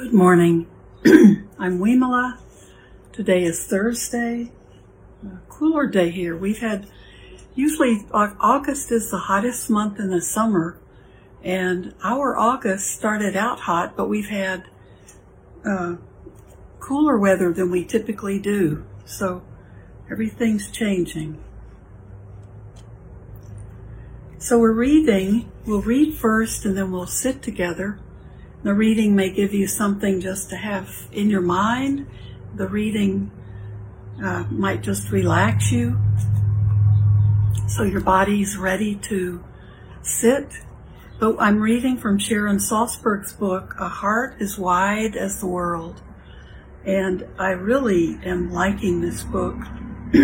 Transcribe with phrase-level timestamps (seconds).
[0.00, 0.66] Good morning.
[1.58, 2.38] I'm Wimala.
[3.12, 4.50] Today is Thursday.
[5.22, 6.34] A cooler day here.
[6.34, 6.86] We've had,
[7.54, 10.78] usually August is the hottest month in the summer,
[11.44, 14.64] and our August started out hot, but we've had
[15.66, 15.96] uh,
[16.78, 18.86] cooler weather than we typically do.
[19.04, 19.42] So
[20.10, 21.44] everything's changing.
[24.38, 27.98] So we're reading, we'll read first and then we'll sit together
[28.62, 32.06] the reading may give you something just to have in your mind.
[32.54, 33.30] The reading
[34.22, 35.98] uh, might just relax you
[37.70, 39.42] so your body's ready to
[40.02, 40.52] sit.
[41.20, 46.02] But I'm reading from Sharon Salzberg's book, A Heart as Wide as the World.
[46.84, 49.56] And I really am liking this book.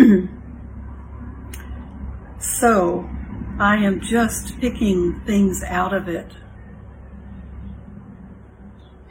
[2.39, 3.09] so
[3.59, 6.31] I am just picking things out of it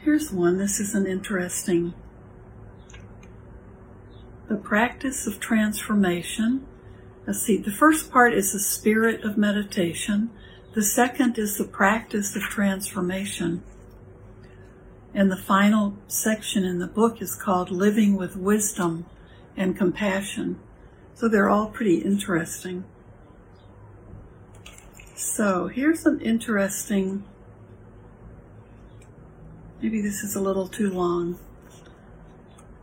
[0.07, 0.57] Here's one.
[0.57, 1.93] This is an interesting.
[4.47, 6.65] The practice of transformation.
[7.25, 7.57] Let's see.
[7.57, 10.29] The first part is the spirit of meditation.
[10.75, 13.63] The second is the practice of transformation.
[15.13, 19.07] And the final section in the book is called Living with Wisdom
[19.57, 20.57] and Compassion.
[21.15, 22.85] So they're all pretty interesting.
[25.15, 27.25] So here's an interesting
[29.81, 31.37] Maybe this is a little too long.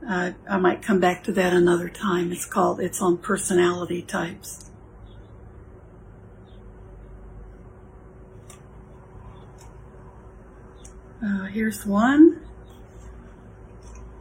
[0.08, 2.30] Uh, I might come back to that another time.
[2.30, 4.70] It's called, it's on personality types.
[11.24, 12.40] Uh, here's one.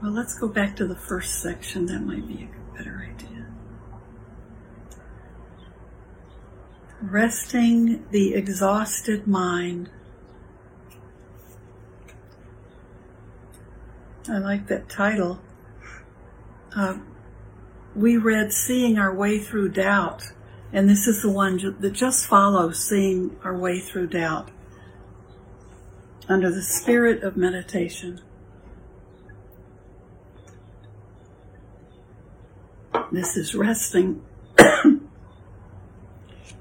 [0.01, 1.85] Well, let's go back to the first section.
[1.87, 3.47] That might be a better idea.
[7.01, 9.89] Resting the exhausted mind.
[14.33, 15.39] I like that title.
[16.75, 16.97] Uh,
[17.95, 20.23] we read Seeing Our Way Through Doubt,
[20.71, 24.49] and this is the one that just follows Seeing Our Way Through Doubt
[26.27, 28.21] under the spirit of meditation.
[33.11, 34.23] This is resting.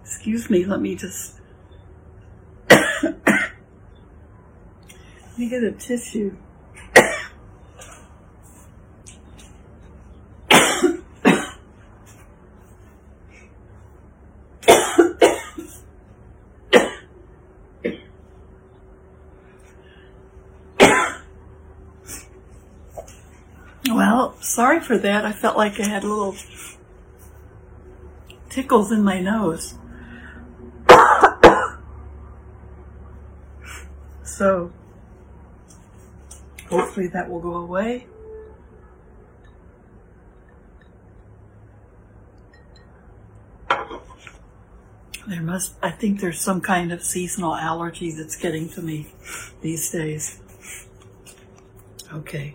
[0.02, 1.40] Excuse me, let me just.
[2.68, 3.16] let
[5.38, 6.36] me get a tissue.
[24.22, 25.24] Well, sorry for that.
[25.24, 26.36] I felt like I had little
[28.48, 29.74] tickles in my nose.
[34.22, 34.70] so,
[36.70, 38.06] hopefully that will go away.
[45.26, 49.08] There must, I think there's some kind of seasonal allergy that's getting to me
[49.62, 50.38] these days.
[52.12, 52.54] Okay.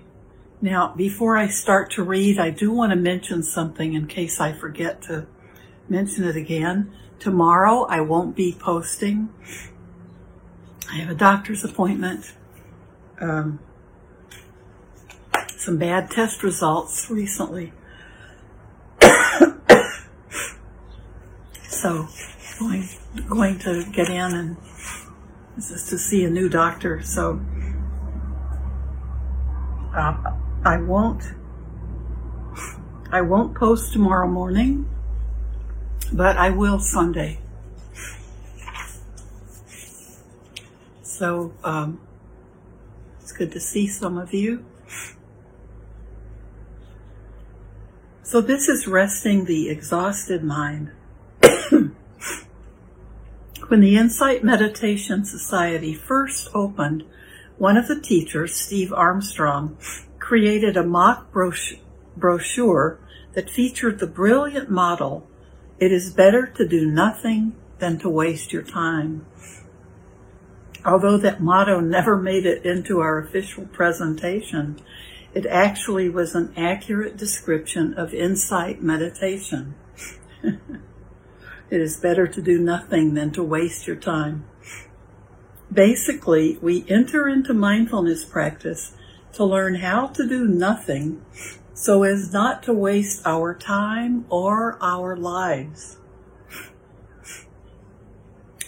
[0.62, 4.54] Now, before I start to read, I do want to mention something in case I
[4.54, 5.28] forget to
[5.88, 6.92] mention it again.
[7.20, 9.30] Tomorrow I won't be posting.
[10.92, 12.34] I have a doctor's appointment.
[13.20, 13.60] Um,
[15.58, 17.74] some bad test results recently.
[21.68, 22.08] so,
[22.60, 22.88] going
[23.30, 24.58] going to get in and
[25.56, 27.02] this is to see a new doctor.
[27.04, 27.42] So,
[29.96, 30.37] uh,
[30.68, 31.24] I won't
[33.10, 34.86] I won't post tomorrow morning,
[36.12, 37.40] but I will Sunday.
[41.04, 42.02] So um,
[43.22, 44.66] it's good to see some of you.
[48.24, 50.92] So this is resting the exhausted mind.
[53.70, 57.06] when the Insight Meditation Society first opened,
[57.58, 59.78] one of the teachers, Steve Armstrong,
[60.28, 63.00] created a mock brochure
[63.32, 65.26] that featured the brilliant motto,
[65.80, 69.26] it is better to do nothing than to waste your time.
[70.84, 74.82] Although that motto never made it into our official presentation,
[75.34, 79.76] it actually was an accurate description of insight meditation.
[80.44, 80.60] it
[81.70, 84.44] is better to do nothing than to waste your time.
[85.72, 88.94] Basically, we enter into mindfulness practice
[89.38, 91.24] to learn how to do nothing
[91.72, 95.98] so as not to waste our time or our lives.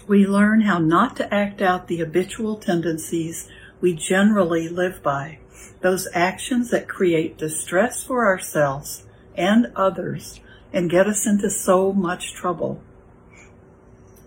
[0.07, 3.49] We learn how not to act out the habitual tendencies
[3.81, 5.39] we generally live by,
[5.81, 10.39] those actions that create distress for ourselves and others
[10.71, 12.79] and get us into so much trouble.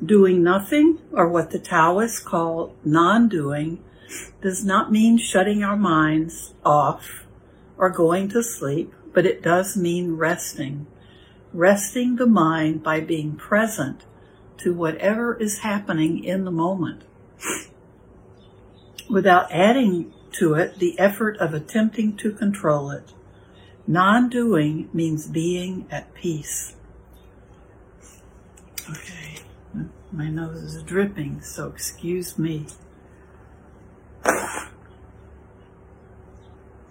[0.05, 3.79] Doing nothing, or what the Taoists call non-doing,
[4.41, 7.25] does not mean shutting our minds off
[7.77, 10.87] or going to sleep, but it does mean resting.
[11.53, 14.05] Resting the mind by being present
[14.59, 17.05] to whatever is happening in the moment
[19.11, 23.13] without adding to it the effort of attempting to control it.
[23.87, 26.77] Non doing means being at peace.
[28.89, 29.39] Okay,
[30.11, 32.67] my nose is dripping, so excuse me.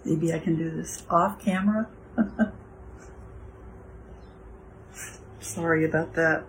[0.04, 1.88] Maybe I can do this off camera.
[5.40, 6.44] Sorry about that.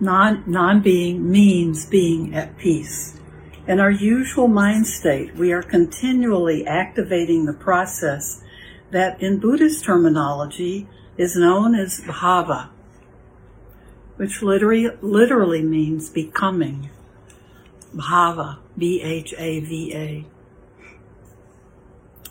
[0.00, 3.18] Non, non-being means being at peace.
[3.66, 8.42] In our usual mind state, we are continually activating the process
[8.92, 12.70] that in Buddhist terminology is known as bhava,
[14.18, 16.90] which literally, literally means becoming.
[17.96, 20.26] Bhava, B-H-A-V-A.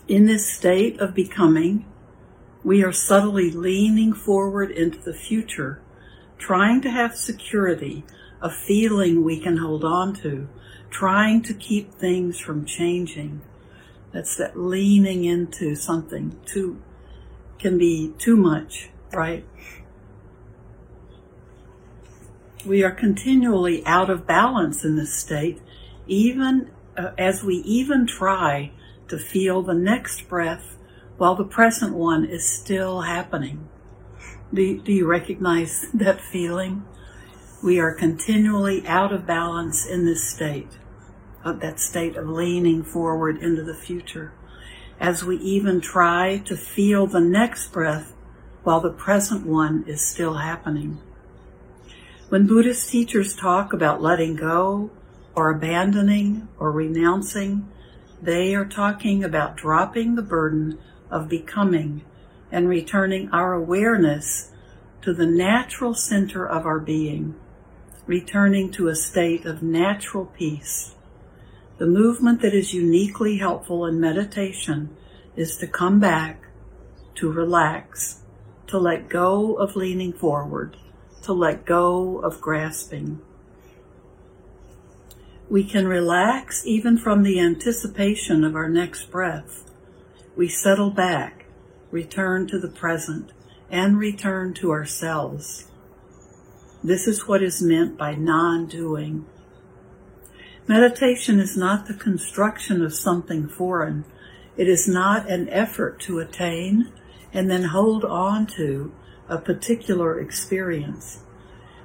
[0.07, 1.85] In this state of becoming,
[2.63, 5.81] we are subtly leaning forward into the future
[6.37, 8.03] trying to have security,
[8.41, 10.47] a feeling we can hold on to,
[10.89, 13.41] trying to keep things from changing.
[14.11, 16.81] That's that leaning into something too,
[17.59, 19.45] can be too much, right?
[22.67, 25.61] We are continually out of balance in this state,
[26.05, 28.73] even uh, as we even try
[29.07, 30.75] to feel the next breath
[31.15, 33.69] while the present one is still happening.
[34.53, 36.83] Do, do you recognize that feeling?
[37.63, 40.77] We are continually out of balance in this state,
[41.45, 44.33] that state of leaning forward into the future,
[44.99, 48.13] as we even try to feel the next breath
[48.63, 50.99] while the present one is still happening.
[52.29, 54.89] When Buddhist teachers talk about letting go
[55.33, 57.71] or abandoning or renouncing,
[58.21, 60.77] they are talking about dropping the burden
[61.09, 62.03] of becoming
[62.51, 64.51] and returning our awareness
[65.03, 67.35] to the natural center of our being,
[68.05, 70.95] returning to a state of natural peace.
[71.77, 74.97] The movement that is uniquely helpful in meditation
[75.37, 76.43] is to come back,
[77.15, 78.19] to relax,
[78.67, 80.75] to let go of leaning forward,
[81.23, 83.21] to let go of grasping.
[85.49, 89.69] We can relax even from the anticipation of our next breath.
[90.35, 91.37] We settle back
[91.91, 93.31] return to the present,
[93.69, 95.69] and return to ourselves.
[96.83, 99.25] This is what is meant by non-doing.
[100.67, 104.05] Meditation is not the construction of something foreign.
[104.57, 106.91] It is not an effort to attain
[107.33, 108.91] and then hold on to
[109.29, 111.19] a particular experience.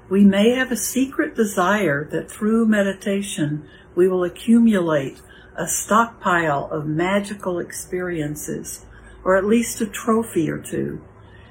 [0.09, 5.21] We may have a secret desire that through meditation we will accumulate
[5.57, 8.85] a stockpile of magical experiences
[9.25, 11.01] or at least a trophy or two,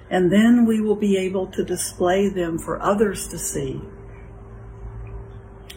[0.09, 3.81] and then we will be able to display them for others to see.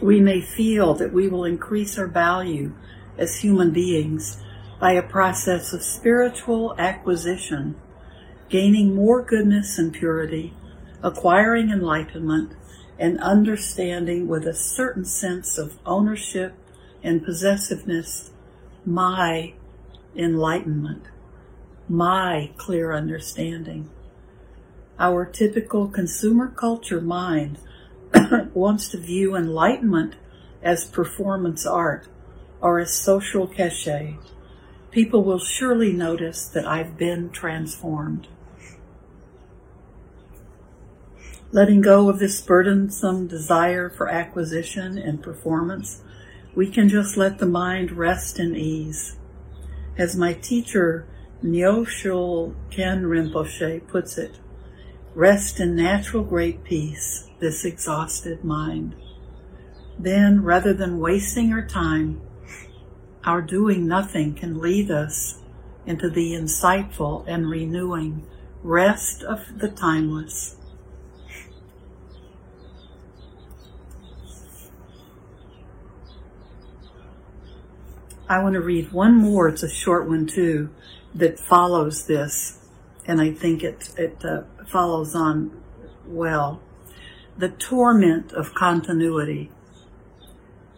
[0.01, 2.73] We may feel that we will increase our value
[3.17, 4.41] as human beings
[4.79, 7.79] by a process of spiritual acquisition,
[8.49, 10.53] gaining more goodness and purity,
[11.01, 12.53] acquiring enlightenment,
[12.97, 16.53] and understanding with a certain sense of ownership
[17.03, 18.31] and possessiveness
[18.85, 19.53] my
[20.15, 21.03] enlightenment
[21.87, 23.89] my clear understanding.
[24.97, 27.59] Our typical consumer culture mind
[28.53, 30.15] wants to view enlightenment
[30.63, 32.07] as performance art
[32.61, 34.17] or as social cachet.
[34.89, 38.27] People will surely notice that I've been transformed.
[41.55, 46.01] Letting go of this burdensome desire for acquisition and performance,
[46.53, 49.15] we can just let the mind rest in ease.
[49.97, 51.07] As my teacher
[51.41, 54.37] Nyoshul Khen Rinpoche puts it,
[55.13, 58.93] rest in natural great peace, this exhausted mind.
[59.97, 62.19] Then, rather than wasting our time,
[63.23, 65.39] our doing nothing can lead us
[65.85, 68.27] into the insightful and renewing
[68.61, 70.57] rest of the timeless.
[78.27, 79.47] I want to read one more.
[79.49, 80.69] It's a short one too
[81.13, 82.59] that follows this,
[83.05, 85.51] and I think it it uh, follows on
[86.07, 86.61] well.
[87.37, 89.51] the torment of continuity.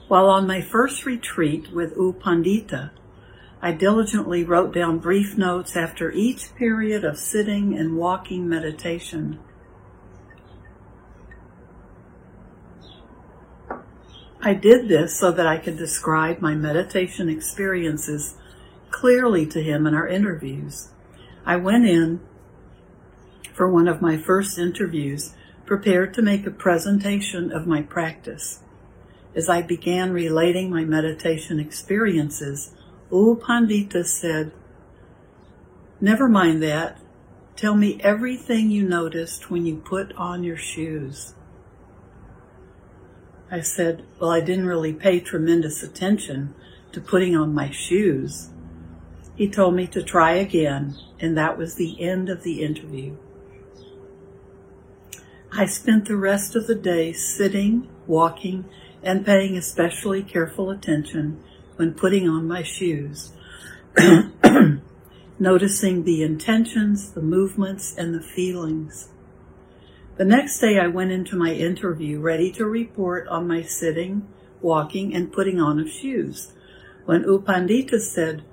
[0.07, 2.91] While on my first retreat with U Pandita,
[3.61, 9.39] I diligently wrote down brief notes after each period of sitting and walking meditation.
[14.47, 18.35] I did this so that I could describe my meditation experiences
[18.91, 20.87] clearly to him in our interviews.
[21.45, 22.21] I went in
[23.53, 25.33] for one of my first interviews
[25.65, 28.63] prepared to make a presentation of my practice.
[29.35, 32.73] As I began relating my meditation experiences,
[33.11, 34.53] U Pandita said,
[35.99, 37.01] Never mind that.
[37.57, 41.33] Tell me everything you noticed when you put on your shoes.
[43.49, 46.53] I said, Well, I didn't really pay tremendous attention
[46.91, 48.49] to putting on my shoes.
[49.35, 53.15] He told me to try again, and that was the end of the interview.
[55.51, 58.65] I spent the rest of the day sitting, walking,
[59.01, 61.41] and paying especially careful attention
[61.77, 63.31] when putting on my shoes,
[65.39, 69.09] noticing the intentions, the movements, and the feelings.
[70.17, 74.27] The next day I went into my interview ready to report on my sitting,
[74.61, 76.53] walking, and putting on of shoes.
[77.05, 78.43] When U Pandita said,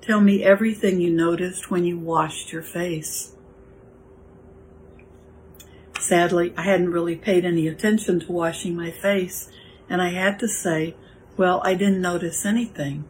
[0.00, 3.36] Tell me everything you noticed when you washed your face.
[6.00, 9.48] Sadly, I hadn't really paid any attention to washing my face,
[9.88, 10.94] and I had to say,
[11.36, 13.04] well, I didn't notice anything.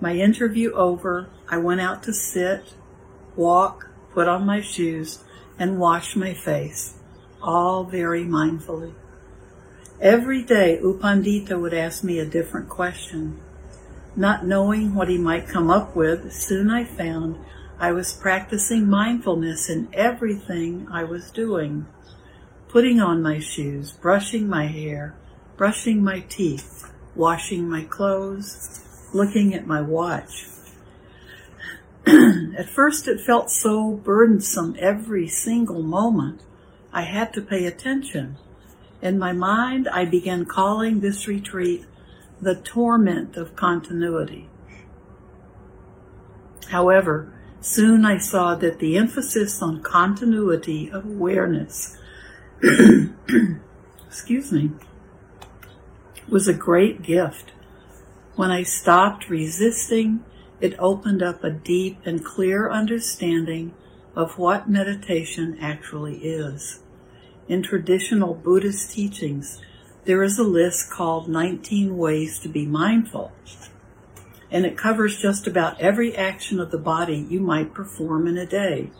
[0.00, 2.74] My interview over, I went out to sit,
[3.36, 5.24] walk, put on my shoes,
[5.58, 6.94] and wash my face,
[7.42, 8.94] all very mindfully.
[10.00, 13.40] Every day, U Pandita would ask me a different question.
[14.14, 17.36] Not knowing what he might come up with, soon I found
[17.80, 21.86] I was practicing mindfulness in everything I was doing.
[22.68, 25.14] Putting on my shoes, brushing my hair,
[25.56, 30.46] brushing my teeth, washing my clothes, looking at my watch.
[32.06, 36.42] at first it felt so burdensome every single moment.
[36.92, 38.36] I had to pay attention.
[39.02, 41.86] In my mind, I began calling this retreat
[42.40, 44.48] the torment of continuity.
[46.70, 51.98] However, Soon I saw that the emphasis on continuity of awareness,
[54.06, 54.70] excuse me,
[56.28, 57.52] was a great gift.
[58.36, 60.24] When I stopped resisting,
[60.60, 63.74] it opened up a deep and clear understanding
[64.14, 66.80] of what meditation actually is.
[67.48, 69.60] In traditional Buddhist teachings,
[70.04, 73.32] there is a list called 19 Ways to be Mindful
[74.50, 78.46] and it covers just about every action of the body you might perform in a
[78.46, 78.90] day.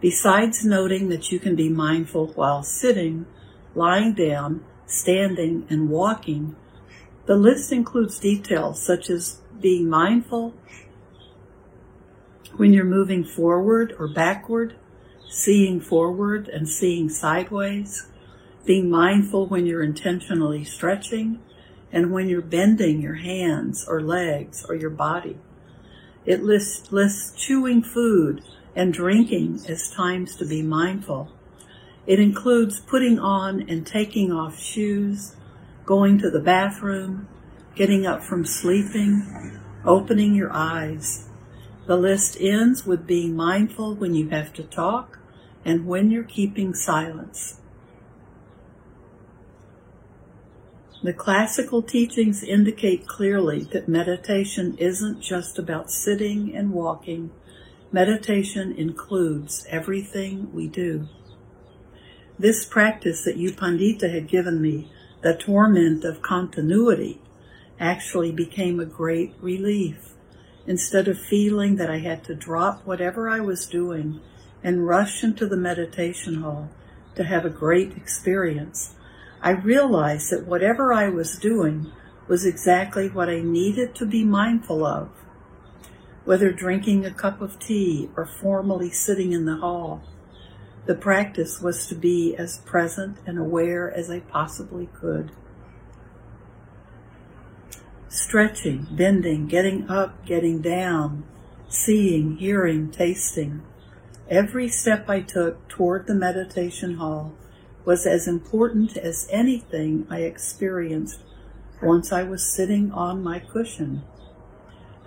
[0.00, 3.26] Besides noting that you can be mindful while sitting,
[3.74, 6.56] lying down, standing, and walking,
[7.26, 10.52] the list includes details such as being mindful
[12.58, 14.76] when you're moving forward or backward,
[15.30, 18.06] seeing forward and seeing sideways,
[18.66, 21.40] being mindful when you're intentionally stretching,
[21.90, 25.38] and when you're bending your hands or legs or your body.
[26.26, 28.42] It lists, lists chewing food
[28.76, 31.32] and drinking as times to be mindful.
[32.06, 35.36] It includes putting on and taking off shoes,
[35.86, 37.28] going to the bathroom,
[37.74, 41.28] getting up from sleeping, opening your eyes.
[41.86, 45.18] The list ends with being mindful when you have to talk
[45.64, 47.60] and when you're keeping silence.
[51.02, 57.30] The classical teachings indicate clearly that meditation isn't just about sitting and walking.
[57.92, 61.08] Meditation includes everything we do.
[62.38, 64.90] This practice that U Pandita had given me,
[65.20, 67.20] the torment of continuity,
[67.78, 70.14] actually became a great relief.
[70.66, 74.20] Instead of feeling that I had to drop whatever I was doing
[74.62, 76.70] and rush into the meditation hall
[77.16, 78.94] to have a great experience,
[79.42, 81.92] I realized that whatever I was doing
[82.26, 85.10] was exactly what I needed to be mindful of.
[86.24, 90.02] Whether drinking a cup of tea or formally sitting in the hall,
[90.86, 95.32] the practice was to be as present and aware as I possibly could.
[98.14, 101.24] Stretching, bending, getting up, getting down,
[101.68, 103.60] seeing, hearing, tasting.
[104.30, 107.34] Every step I took toward the meditation hall
[107.84, 111.24] was as important as anything I experienced
[111.82, 114.04] once I was sitting on my cushion.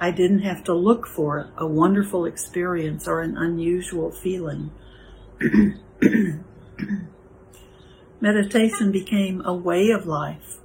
[0.02, 4.72] I didn't have to look for a wonderful experience or an unusual feeling.
[8.20, 10.58] Meditation became a way of life.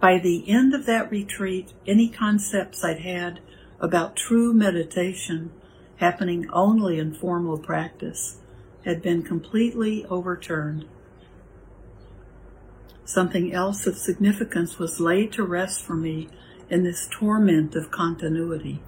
[0.00, 3.40] By the end of that retreat, any concepts I'd had
[3.80, 5.50] about true meditation
[5.96, 8.38] happening only in formal practice
[8.84, 10.86] had been completely overturned.
[13.04, 16.28] Something else of significance was laid to rest for me
[16.70, 18.80] in this torment of continuity.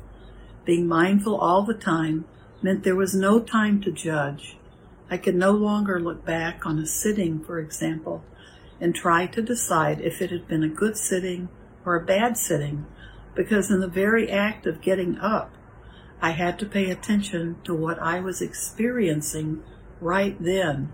[0.64, 2.26] Being mindful all the time
[2.62, 4.56] meant there was no time to judge.
[5.10, 8.22] I could no longer look back on a sitting, for example,
[8.80, 11.48] and try to decide if it had been a good sitting
[11.84, 12.86] or a bad sitting,
[13.34, 15.54] because in the very act of getting up,
[16.22, 19.62] I had to pay attention to what I was experiencing
[20.00, 20.92] right then.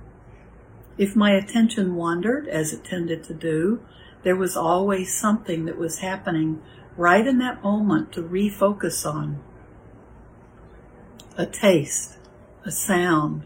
[0.99, 3.81] If my attention wandered, as it tended to do,
[4.23, 6.63] there was always something that was happening
[6.97, 9.43] right in that moment to refocus on.
[11.37, 12.19] A taste,
[12.65, 13.45] a sound,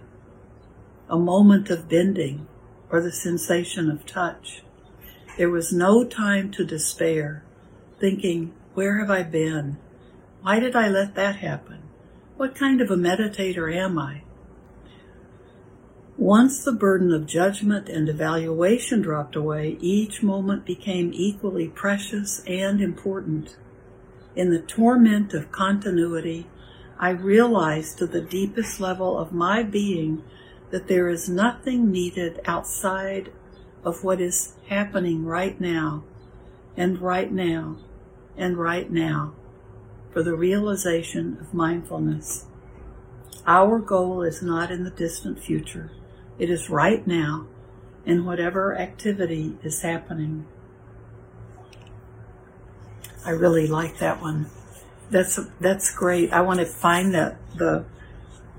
[1.09, 2.47] a moment of bending,
[2.90, 4.62] or the sensation of touch.
[5.38, 7.44] There was no time to despair,
[7.99, 9.78] thinking, where have I been?
[10.42, 11.82] Why did I let that happen?
[12.37, 14.23] What kind of a meditator am I?
[16.16, 22.80] Once the burden of judgment and evaluation dropped away, each moment became equally precious and
[22.80, 23.56] important.
[24.37, 26.47] In the torment of continuity,
[26.99, 30.23] I realized to the deepest level of my being
[30.70, 33.32] that there is nothing needed outside
[33.84, 36.04] of what is happening right now,
[36.76, 37.76] and right now,
[38.36, 39.34] and right now
[40.12, 42.46] for the realization of mindfulness.
[43.46, 45.90] Our goal is not in the distant future.
[46.38, 47.46] It is right now
[48.04, 50.46] in whatever activity is happening.
[53.24, 54.46] I really like that one.
[55.10, 56.32] That's that's great.
[56.32, 57.84] I want to find that the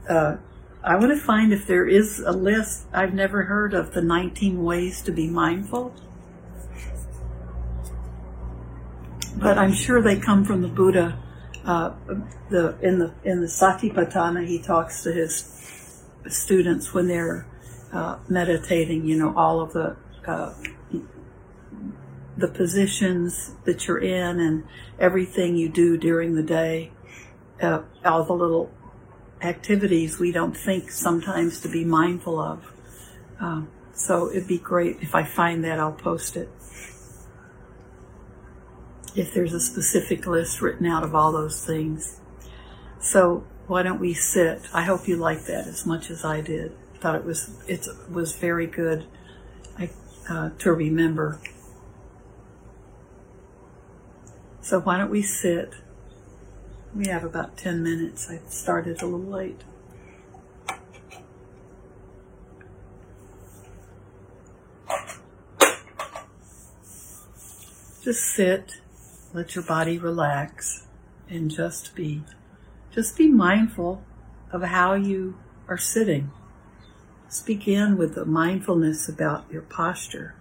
[0.09, 0.37] uh,
[0.83, 4.63] I want to find if there is a list I've never heard of the 19
[4.63, 5.93] ways to be mindful.
[9.35, 11.17] But I'm sure they come from the Buddha
[11.65, 11.93] uh,
[12.49, 17.45] the in the in the Satipatthana, he talks to his students when they're
[17.93, 19.05] uh, meditating.
[19.05, 20.53] You know, all of the uh,
[22.37, 24.63] the positions that you're in and
[24.99, 26.91] everything you do during the day,
[27.61, 28.71] uh, all the little
[29.41, 32.71] activities we don't think sometimes to be mindful of.
[33.39, 36.49] Uh, so it'd be great if I find that, I'll post it
[39.15, 42.21] if there's a specific list written out of all those things.
[42.99, 44.61] So why don't we sit?
[44.73, 46.75] I hope you like that as much as I did.
[46.99, 49.05] Thought it was it was very good
[50.29, 51.39] uh, to remember.
[54.61, 55.73] So why don't we sit?
[56.95, 58.29] We have about ten minutes.
[58.29, 59.61] I started a little late.
[68.03, 68.81] Just sit
[69.33, 70.85] let your body relax
[71.29, 72.23] and just be
[72.93, 74.03] just be mindful
[74.51, 75.37] of how you
[75.69, 76.31] are sitting.
[77.27, 80.35] Just begin with the mindfulness about your posture.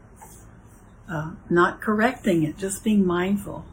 [1.08, 3.64] Uh, not correcting it, just being mindful.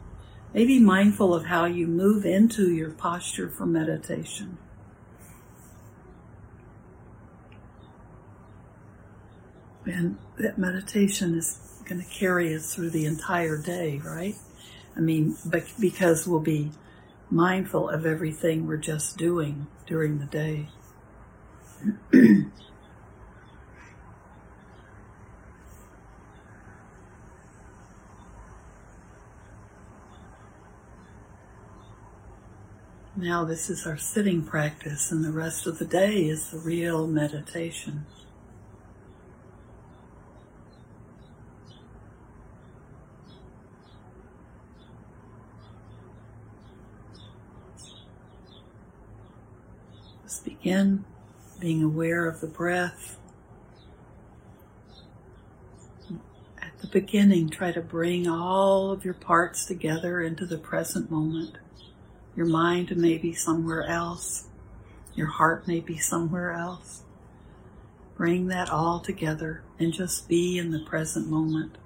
[0.54, 4.58] Maybe mindful of how you move into your posture for meditation.
[9.84, 14.36] And that meditation is going to carry us through the entire day, right?
[14.96, 15.36] I mean,
[15.78, 16.72] because we'll be
[17.30, 20.68] mindful of everything we're just doing during the day.
[33.18, 37.06] now, this is our sitting practice, and the rest of the day is the real
[37.06, 38.06] meditation.
[50.60, 51.04] Again,
[51.60, 53.16] being aware of the breath.
[56.60, 61.56] At the beginning, try to bring all of your parts together into the present moment.
[62.38, 64.44] Your mind may be somewhere else.
[65.16, 67.02] Your heart may be somewhere else.
[68.16, 71.78] Bring that all together and just be in the present moment.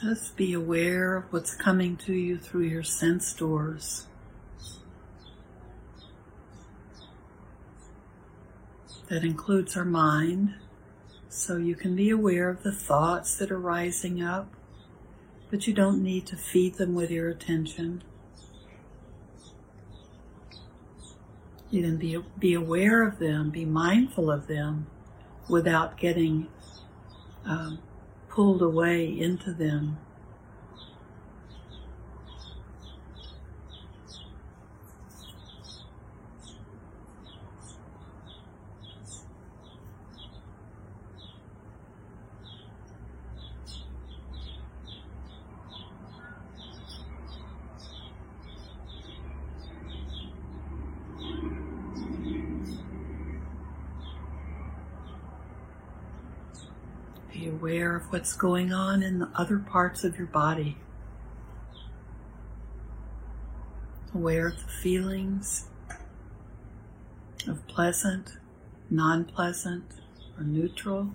[0.00, 4.06] Just be aware of what's coming to you through your sense doors.
[9.08, 10.54] That includes our mind,
[11.28, 14.54] so you can be aware of the thoughts that are rising up,
[15.50, 18.04] but you don't need to feed them with your attention.
[21.70, 24.86] You can be, be aware of them, be mindful of them
[25.48, 26.46] without getting
[27.44, 27.80] um,
[28.38, 29.98] pulled away into them.
[57.32, 60.76] Be aware of what's going on in the other parts of your body.
[64.14, 65.66] Aware of the feelings
[67.48, 68.38] of pleasant,
[68.88, 69.84] non pleasant,
[70.38, 71.10] or neutral.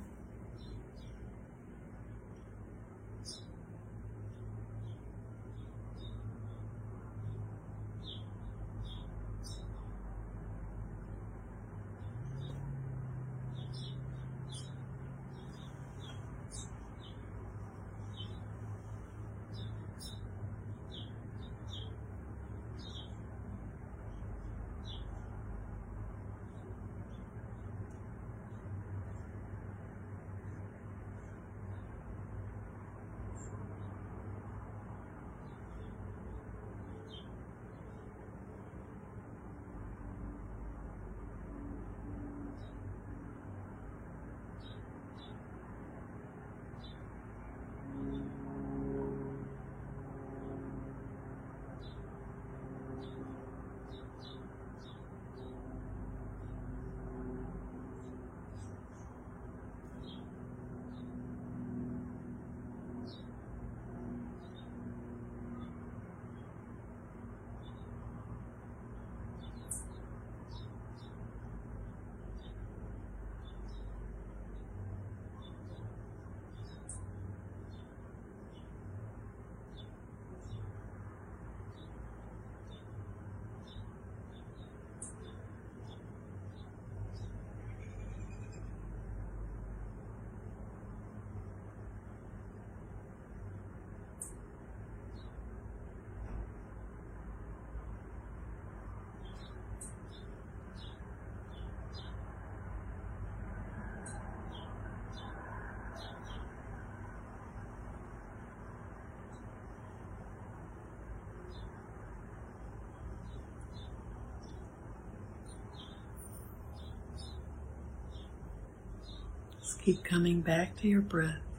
[119.84, 121.53] Keep coming back to your breath.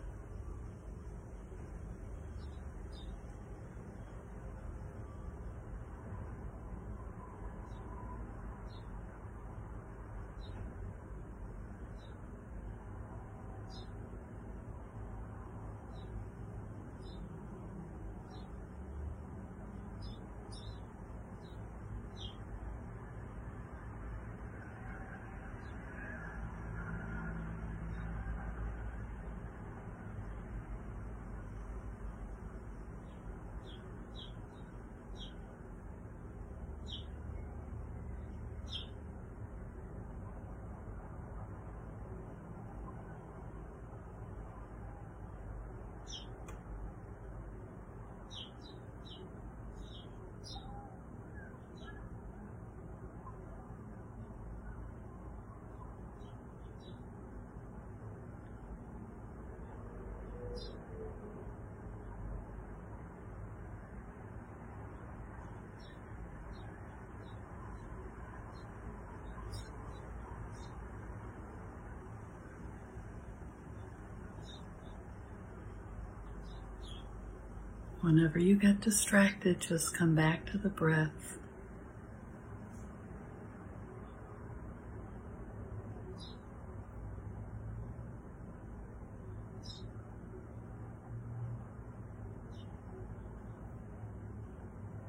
[78.04, 81.38] Whenever you get distracted, just come back to the breath.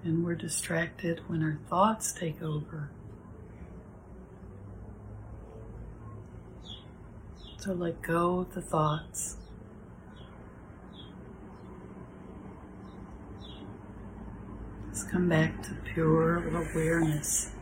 [0.05, 2.91] And we're distracted when our thoughts take over.
[7.57, 9.35] So let go of the thoughts.
[14.95, 17.54] Let's come back to pure awareness.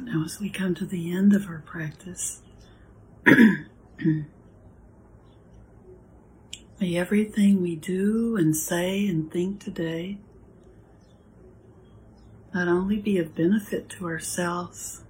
[0.00, 2.42] Now, as we come to the end of our practice,
[3.26, 4.26] may
[6.80, 10.18] everything we do and say and think today
[12.52, 15.02] not only be of benefit to ourselves,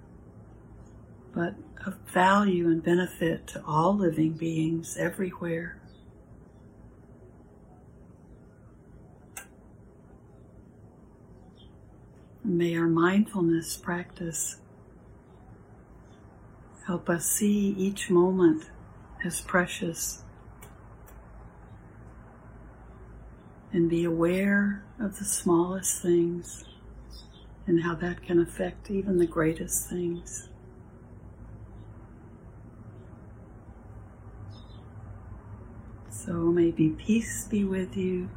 [1.34, 1.54] but
[1.86, 5.78] of value and benefit to all living beings everywhere.
[12.42, 14.58] May our mindfulness practice
[16.86, 18.64] Help us see each moment
[19.24, 20.22] as precious
[23.72, 26.64] and be aware of the smallest things
[27.66, 30.50] and how that can affect even the greatest things.
[36.10, 38.28] So maybe peace be with you.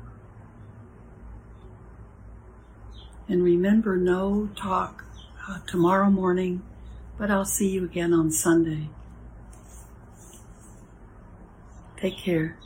[3.28, 5.04] And remember no talk
[5.50, 6.64] uh, tomorrow morning
[7.18, 8.90] but I'll see you again on Sunday.
[11.98, 12.58] Take care.